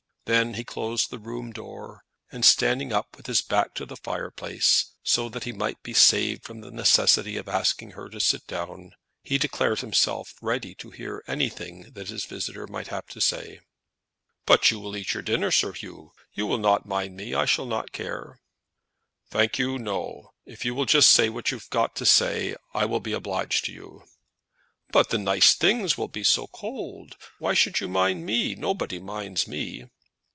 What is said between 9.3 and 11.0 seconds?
declared himself ready to